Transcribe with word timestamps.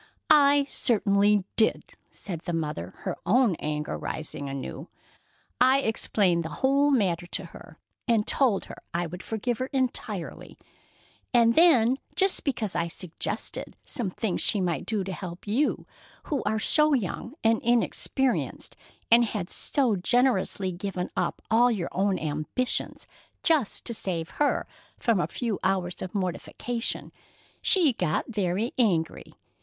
"I 0.31 0.63
certainly 0.63 1.43
did," 1.57 1.91
said 2.09 2.39
the 2.45 2.53
mother, 2.53 2.95
her 3.03 3.17
own 3.23 3.53
anger 3.59 3.95
rising 3.99 4.49
anew. 4.49 4.87
"I 5.59 5.81
explained 5.81 6.43
the 6.43 6.49
whole 6.49 6.89
matter 6.89 7.27
to 7.27 7.45
her, 7.53 7.77
and 8.07 8.25
told 8.25 8.65
her 8.65 8.81
I 8.95 9.05
would 9.05 9.21
forgive 9.21 9.59
her 9.59 9.67
entirely. 9.67 10.57
And 11.35 11.53
then 11.53 11.99
just 12.15 12.43
because 12.43 12.75
I 12.75 12.87
suggested 12.87 13.75
some 13.85 14.09
things 14.09 14.41
she 14.41 14.59
might 14.59 14.87
do 14.87 15.03
to 15.03 15.13
help 15.13 15.45
you 15.45 15.85
who 16.23 16.41
are 16.47 16.57
so 16.57 16.95
young 16.95 17.35
and 17.43 17.61
inexperienced, 17.61 18.75
and 19.11 19.23
who 19.25 19.37
had 19.37 19.51
so 19.51 19.95
generously 19.97 20.71
given 20.71 21.11
up 21.15 21.43
all 21.51 21.69
your 21.69 21.89
own 21.91 22.17
ambitions 22.17 23.05
just 23.43 23.85
to 23.85 23.93
save 23.93 24.29
her 24.41 24.65
from 24.97 25.19
a 25.19 25.27
few 25.27 25.59
hours' 25.63 25.95
mortification, 26.11 27.11
she 27.61 27.93
got 27.93 28.25
very 28.29 28.73
angry. 28.79 29.33